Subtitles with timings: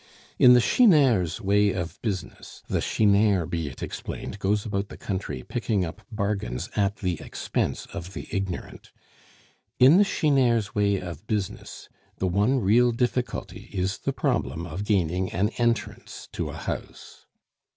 [0.39, 5.43] In the chineur's way of business the chineur, be it explained, goes about the country
[5.43, 8.91] picking up bargains at the expense of the ignorant
[9.77, 11.87] in the chineur's way of business,
[12.17, 17.27] the one real difficulty is the problem of gaining an entrance to a house.